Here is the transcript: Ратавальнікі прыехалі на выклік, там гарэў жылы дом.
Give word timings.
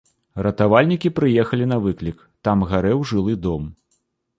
Ратавальнікі 0.47 1.11
прыехалі 1.19 1.69
на 1.75 1.79
выклік, 1.85 2.27
там 2.49 2.67
гарэў 2.77 3.09
жылы 3.15 3.41
дом. 3.49 3.75